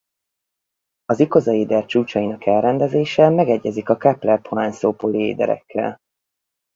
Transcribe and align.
Az 1.05 1.19
ikozaéder 1.19 1.85
csúcsainak 1.85 2.45
elrendezése 2.45 3.29
megegyezik 3.29 3.89
a 3.89 3.97
Kepler–Poinsot-poliéderekkel. 3.97 5.99